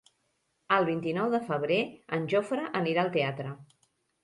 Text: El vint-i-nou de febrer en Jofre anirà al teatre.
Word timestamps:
El 0.77 0.87
vint-i-nou 0.87 1.29
de 1.35 1.41
febrer 1.51 1.77
en 2.19 2.27
Jofre 2.33 2.67
anirà 2.83 3.07
al 3.07 3.15
teatre. 3.21 3.55